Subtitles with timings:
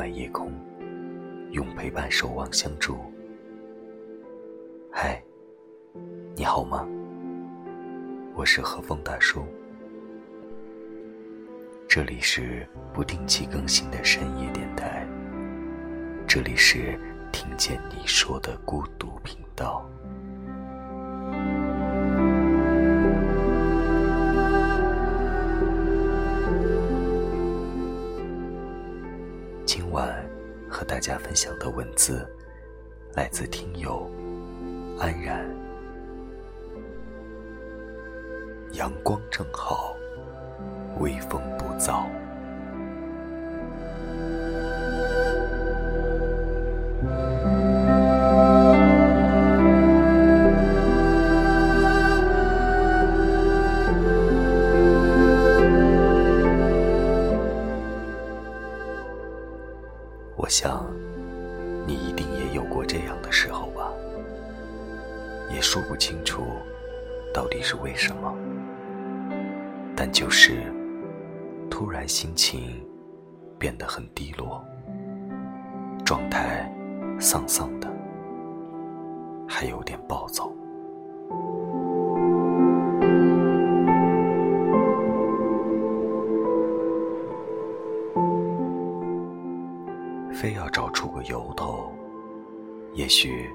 [0.00, 0.50] 暖夜空，
[1.50, 2.96] 用陪伴守望相助。
[4.90, 5.22] 嗨，
[6.34, 6.88] 你好吗？
[8.34, 9.44] 我是和风大叔，
[11.86, 15.06] 这里是不定期更新的深夜电台，
[16.26, 16.98] 这里是
[17.30, 19.86] 听见你说的孤独频道。
[30.90, 32.28] 大家分享的文字
[33.14, 34.10] 来自听友
[34.98, 35.48] 安然。
[38.72, 39.94] 阳光正好，
[40.98, 42.06] 微风不燥。
[79.52, 80.48] 还有点暴躁。
[90.32, 91.92] 非要找出个由头，
[92.94, 93.50] 也许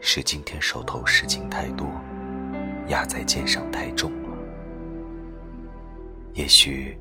[0.00, 1.86] 是今天手头事情太多，
[2.88, 4.28] 压在肩上太重了。
[6.34, 6.98] 也许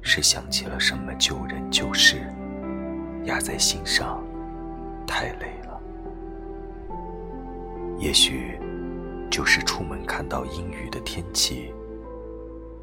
[0.00, 2.16] 是想起了什么旧人旧事，
[3.24, 4.24] 压在心上，
[5.06, 5.67] 太累了。
[7.98, 8.58] 也许
[9.28, 11.74] 就是出门看到阴雨的天气，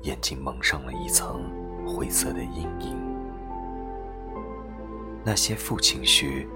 [0.01, 1.41] 眼睛蒙上了一层
[1.87, 2.97] 灰色的阴影。
[5.23, 6.49] 那些负情绪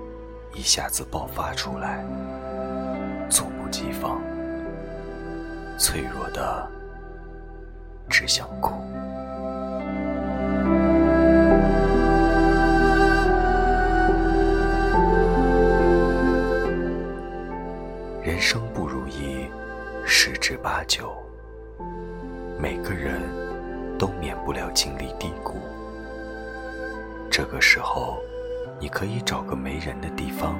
[0.53, 2.03] 一下子爆发出来，
[3.29, 4.21] 猝不及防，
[5.77, 6.69] 脆弱的
[8.09, 8.73] 只想哭。
[20.89, 21.15] 之八九。
[22.59, 23.21] 每个人
[23.97, 25.53] 都免不了经历低谷。
[27.31, 28.17] 这个时候，
[28.81, 30.59] 你可以找个没人的地方，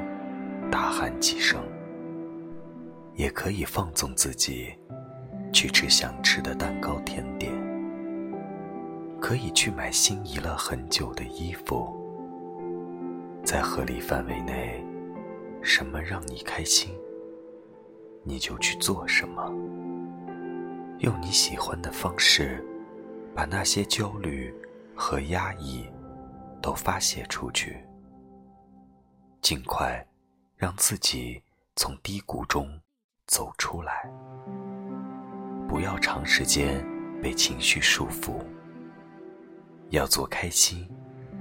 [0.71, 1.59] 大喊几声；
[3.15, 4.73] 也可以放纵自己，
[5.51, 7.51] 去吃想吃的蛋糕甜点；
[9.19, 11.95] 可以去买心仪了很久的衣服。
[13.43, 14.85] 在合理范围内，
[15.61, 16.91] 什么让你开心？
[18.23, 19.51] 你就去做什么，
[20.99, 22.61] 用你喜欢的方式，
[23.33, 24.53] 把那些焦虑
[24.93, 25.89] 和压抑
[26.61, 27.77] 都发泄出去，
[29.41, 30.05] 尽快
[30.57, 31.41] 让自己
[31.77, 32.67] 从低谷中
[33.27, 34.11] 走出来。
[35.69, 36.85] 不要长时间
[37.21, 38.43] 被情绪束缚，
[39.91, 40.85] 要做开心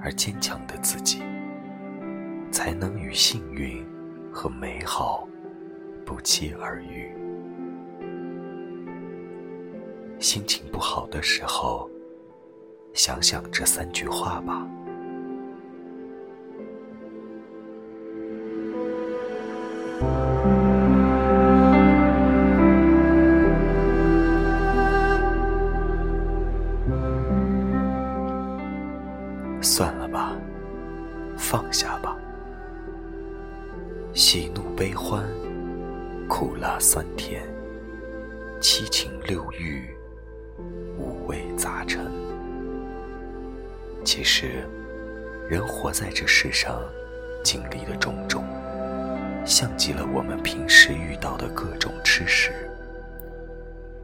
[0.01, 1.21] 而坚强的自己，
[2.53, 3.85] 才能与幸运
[4.33, 5.27] 和美好。
[6.07, 7.13] 不期而遇，
[10.21, 11.89] 心情不好的时候，
[12.93, 14.67] 想想这三句话吧。
[44.11, 44.67] 其实，
[45.51, 46.81] 人活在这世上，
[47.45, 48.43] 经历的种种，
[49.45, 52.51] 像极了我们平时遇到的各种吃食。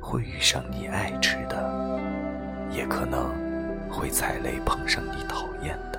[0.03, 1.57] 会遇上你爱吃的，
[2.71, 3.31] 也可能
[3.89, 5.99] 会踩雷碰上你讨厌的。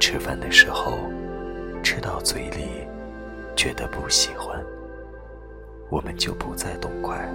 [0.00, 0.98] 吃饭的时候，
[1.80, 2.88] 吃到嘴里。
[3.54, 4.60] 觉得不喜欢，
[5.88, 7.28] 我们就不再动筷，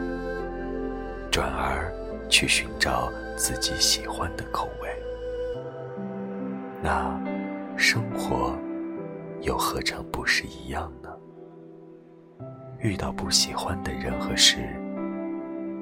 [1.32, 1.94] 转而
[2.30, 4.90] 去寻找自己喜欢的口味。
[6.82, 7.20] 那
[7.78, 8.56] 生活
[9.42, 11.10] 又何尝不是一样呢？
[12.80, 14.58] 遇到不喜欢的人和事，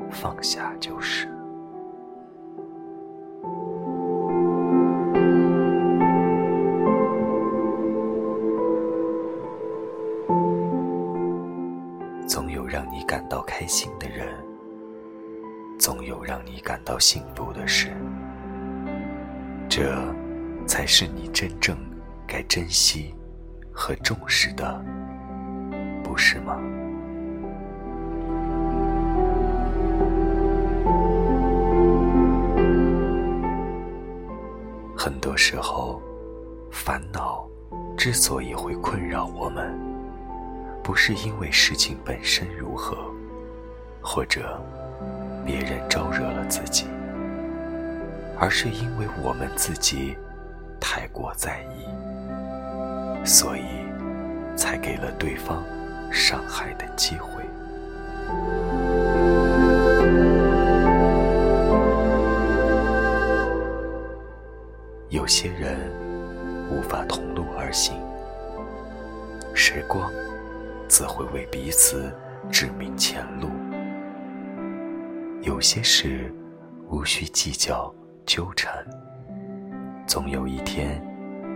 [0.10, 1.28] 放下就是。
[16.64, 17.92] 感到幸福的事。
[19.70, 19.94] 这
[20.66, 21.78] 才是你真正
[22.26, 23.14] 该珍惜
[23.72, 24.84] 和重视的，
[26.04, 26.58] 不是吗？
[34.96, 36.02] 很多时候，
[36.72, 37.46] 烦恼
[37.98, 39.78] 之所以会困扰我们，
[40.82, 42.96] 不是因为事情本身如何，
[44.02, 44.62] 或者
[45.46, 46.86] 别人招惹了自己，
[48.40, 50.18] 而是因为我们自己
[50.80, 53.64] 太过在意，所以
[54.56, 55.64] 才给了对方
[56.12, 57.44] 伤害的机会。
[65.10, 65.78] 有些人
[66.72, 67.96] 无法同路而行，
[69.54, 70.12] 时光
[70.88, 72.12] 自会为彼此
[72.52, 73.50] 指明前路。
[75.44, 76.34] 有些事
[76.90, 77.94] 无需计较
[78.26, 78.72] 纠缠，
[80.08, 81.06] 总有一天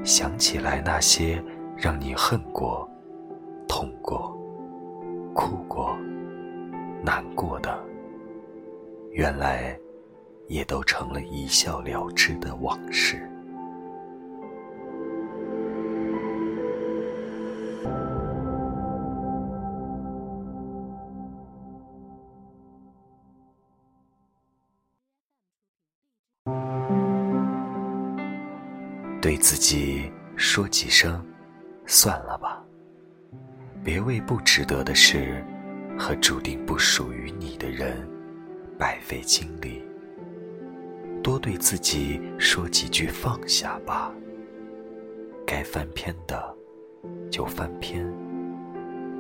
[0.04, 1.42] 想起来那些
[1.78, 2.90] 让你恨过、
[3.66, 4.38] 痛过、
[5.34, 5.98] 哭过、
[7.02, 7.82] 难过的，
[9.12, 9.80] 原来
[10.48, 13.26] 也都成了一笑了之的往事。
[29.28, 31.22] 对自己说几声
[31.86, 32.64] “算了吧”，
[33.84, 35.44] 别为不值得的事
[36.00, 38.08] 和注定不属于你的人
[38.80, 39.86] 白费精力。
[41.22, 44.14] 多对自己说几句“放下吧”，
[45.46, 46.56] 该翻篇的
[47.30, 48.10] 就翻篇，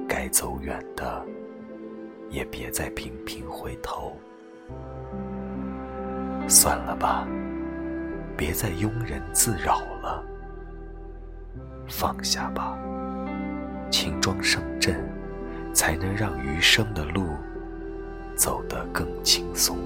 [0.08, 1.22] 该走远的
[2.30, 4.16] 也别再频频回头。
[6.48, 7.28] 算了吧。
[8.38, 10.24] 别再庸人自扰了，
[11.90, 12.78] 放下吧，
[13.90, 14.96] 轻装上阵，
[15.74, 17.30] 才能让余生的路
[18.36, 19.80] 走得更轻松。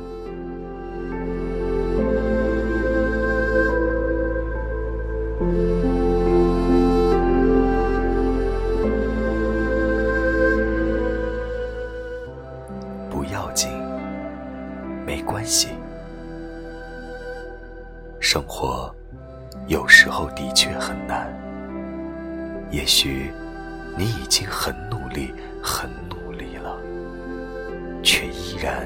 [28.62, 28.86] 然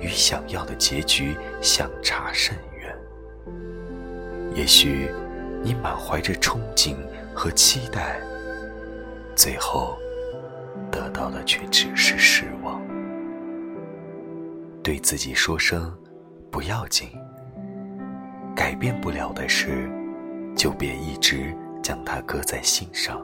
[0.00, 2.94] 与想要的结局相差甚远。
[4.54, 5.10] 也许
[5.62, 6.94] 你满怀着憧憬
[7.34, 8.20] 和期待，
[9.34, 9.96] 最后
[10.90, 12.80] 得到的却只是失望。
[14.82, 15.96] 对自己说声
[16.50, 17.08] 不要紧。
[18.54, 19.90] 改变不了的事，
[20.54, 23.16] 就别一直将它搁在心上；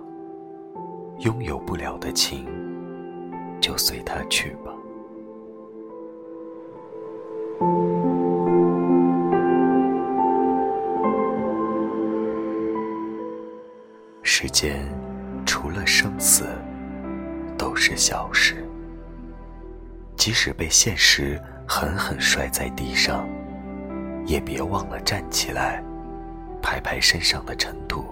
[1.20, 2.48] 拥有不了的情，
[3.60, 4.69] 就随它去吧。
[14.50, 14.86] 间
[15.46, 16.44] 除了生死，
[17.56, 18.64] 都是小事。
[20.16, 23.26] 即使被现实狠狠摔在地上。
[24.26, 25.82] 也别忘了站起来，
[26.62, 28.04] 拍拍身上的尘土，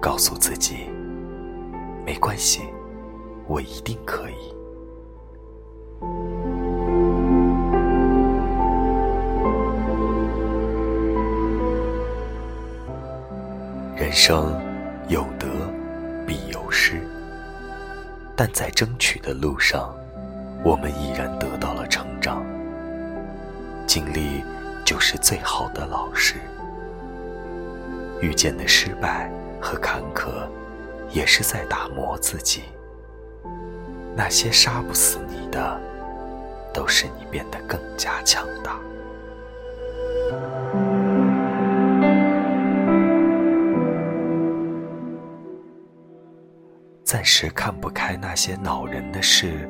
[0.00, 0.86] 告诉自己：
[2.06, 2.62] 没关系，
[3.46, 4.54] 我一定可以。
[13.96, 14.54] 人生
[15.08, 15.46] 有得
[16.26, 17.00] 必有失，
[18.36, 19.94] 但在争取的路上，
[20.62, 22.44] 我们已然得到了成长，
[23.86, 24.44] 经历。
[24.84, 26.36] 就是最好的老师。
[28.22, 30.48] 遇见的失败和坎坷，
[31.10, 32.62] 也是在打磨自己。
[34.16, 35.78] 那些杀不死你的，
[36.72, 38.78] 都是你变得更加强大。
[47.08, 49.66] 暂时看不开那些恼人的事，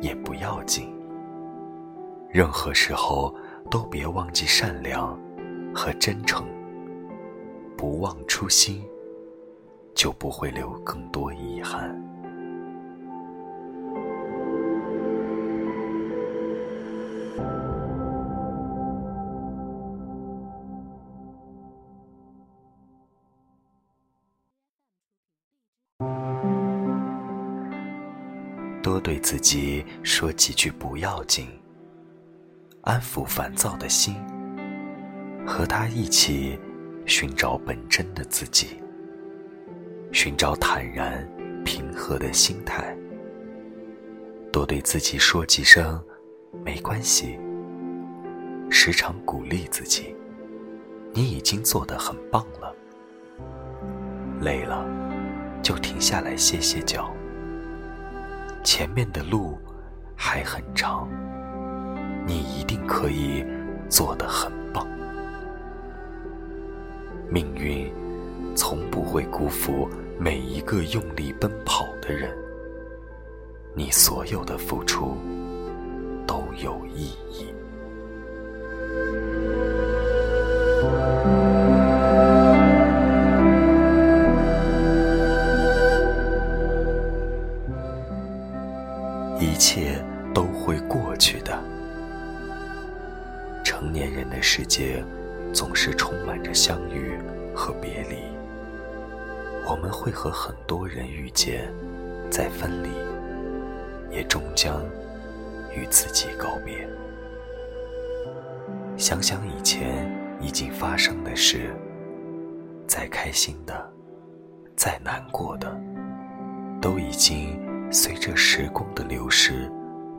[0.00, 0.92] 也不要紧。
[2.28, 3.32] 任何时候。
[3.70, 5.18] 都别忘记善良
[5.74, 6.46] 和真诚，
[7.78, 8.84] 不忘初心，
[9.94, 11.90] 就不会留更多遗憾。
[28.84, 31.48] 多对自己说几句不要紧。
[32.82, 34.14] 安抚烦躁的心，
[35.46, 36.58] 和他一起
[37.06, 38.78] 寻找本真的自己，
[40.12, 41.26] 寻找坦然
[41.64, 42.94] 平和的心态，
[44.52, 45.98] 多对自己说几声
[46.62, 47.38] “没关系”，
[48.68, 50.14] 时常鼓励自己
[51.14, 52.70] ：“你已经做得很棒了。”
[54.44, 54.86] 累了，
[55.62, 57.10] 就停下来歇歇脚。
[58.64, 59.58] 前面的路
[60.16, 61.06] 还很长，
[62.26, 63.44] 你一定可以
[63.90, 64.86] 做得很棒。
[67.28, 67.92] 命运
[68.56, 69.86] 从不会辜负
[70.18, 72.34] 每一个用力奔跑的人，
[73.74, 75.18] 你所有的付出
[76.26, 77.52] 都有意义。
[94.56, 95.04] 世界
[95.52, 97.18] 总是充满着相遇
[97.52, 98.18] 和别离，
[99.68, 101.74] 我们会和很多人遇见，
[102.30, 102.88] 再分离，
[104.14, 104.80] 也终将
[105.74, 106.88] 与自己告别。
[108.96, 110.08] 想想以前
[110.40, 111.74] 已经发生的事，
[112.86, 113.92] 再开心的，
[114.76, 115.68] 再难过的，
[116.80, 117.60] 都已经。
[117.90, 119.68] 随着时光的流逝，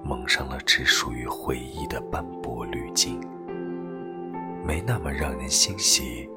[0.03, 3.17] 蒙上了只属于回忆的斑驳滤镜，
[4.65, 6.27] 没那么让人欣喜，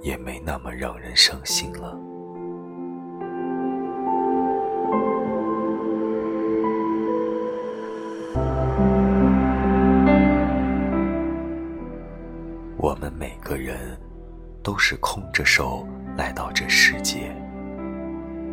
[0.00, 1.94] 也没那么让人伤心了。
[12.78, 13.98] 我们每个人
[14.62, 17.36] 都是空着手来到这世界，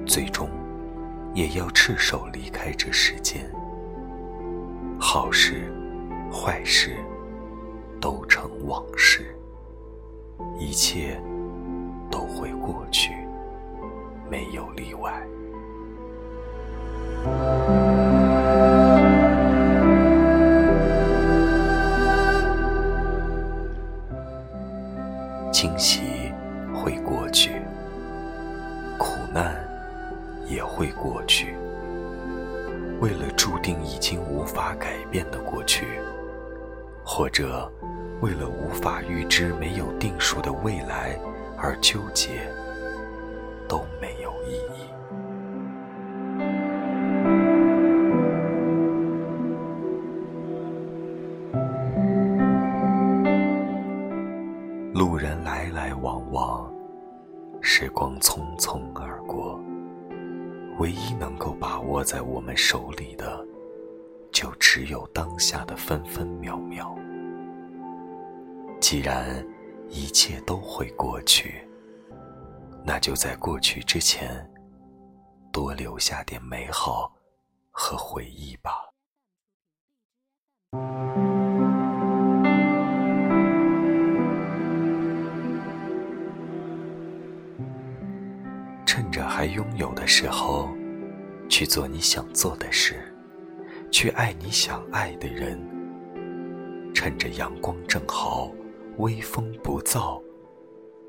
[0.05, 0.49] 最终。
[1.35, 3.49] 也要赤手离开这世间。
[4.99, 5.71] 好事、
[6.33, 6.97] 坏事，
[7.99, 9.35] 都成往事。
[10.57, 11.21] 一切
[12.09, 13.11] 都会过去，
[14.29, 15.25] 没有例外。
[25.51, 26.31] 惊喜
[26.73, 27.61] 会过去，
[28.97, 29.67] 苦难。
[30.49, 31.53] 也会过去。
[32.99, 35.85] 为了注定已经无法改变的过去，
[37.11, 37.69] 或者
[38.21, 41.19] 为了无法预知、没有定数的未来
[41.57, 42.47] 而纠结，
[43.67, 44.85] 都没有意义。
[54.93, 56.71] 路人来来往往，
[57.59, 59.59] 时光匆匆而过。
[60.77, 63.43] 唯一能够把握在我们手里的，
[64.31, 66.95] 就只有当下的分分秒秒。
[68.81, 69.45] 既然
[69.89, 71.67] 一切都会过去，
[72.83, 74.49] 那就在过去之前，
[75.51, 77.13] 多留下点美好
[77.69, 78.71] 和回忆吧。
[88.85, 90.69] 趁着还拥有的时候，
[91.47, 93.13] 去做你想做的事，
[93.91, 95.59] 去爱你想爱的人。
[96.93, 98.51] 趁着阳光正好，
[98.99, 100.21] 微风不燥，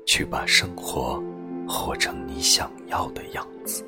[0.05, 1.21] 去把生活
[1.67, 3.85] 活成你想要的样子。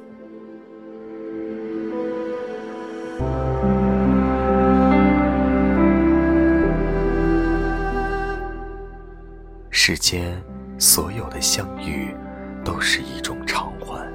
[9.71, 10.37] 世间
[10.77, 12.13] 所有的相遇，
[12.65, 14.05] 都是一种偿还。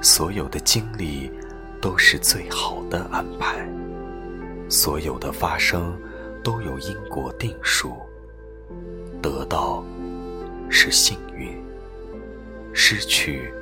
[0.00, 1.30] 所有的经历
[1.82, 3.68] 都是最好的安排，
[4.70, 5.94] 所有的发生
[6.42, 7.94] 都有因果定数。
[9.22, 9.84] 得到
[10.68, 11.56] 是幸运，
[12.72, 13.52] 失去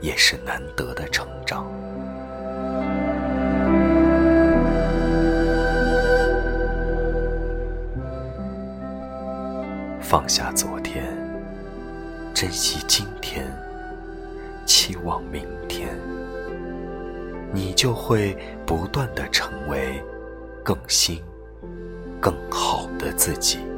[0.00, 1.66] 也是难得的成长。
[10.00, 11.04] 放下昨天，
[12.34, 13.46] 珍惜今天。
[14.66, 15.88] 期望明天，
[17.52, 20.00] 你就会不断的成为
[20.62, 21.20] 更新、
[22.20, 23.69] 更好的自己。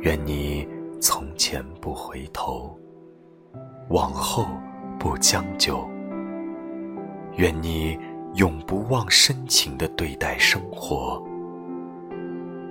[0.00, 0.66] 愿你
[0.98, 2.74] 从前不回头，
[3.90, 4.46] 往后
[4.98, 5.86] 不将就。
[7.36, 7.98] 愿你
[8.34, 11.22] 永不忘深情的对待生活。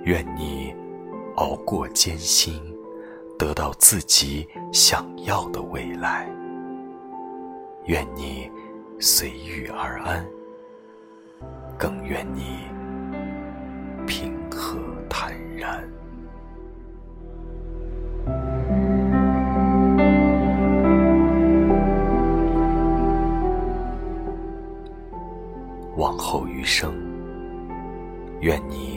[0.02, 0.74] 愿你
[1.36, 2.60] 熬过艰辛，
[3.38, 6.28] 得到自己想要的未来。
[7.84, 8.50] 愿你
[8.98, 10.26] 随遇而安，
[11.78, 12.58] 更愿你
[28.40, 28.89] 愿你